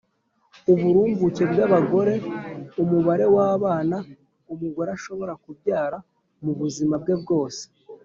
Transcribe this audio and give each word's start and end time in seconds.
uburumbuke 0.71 1.43
bw 1.51 1.57
'abagore 1.65 2.13
(umubare 2.81 3.25
w'abana 3.35 3.97
umugore 4.53 4.89
ashobora 4.97 5.33
kubyara 5.43 5.97
mu 6.43 6.51
buzima 6.59 6.95
bwe 7.03 7.15
bwose) 7.21 7.63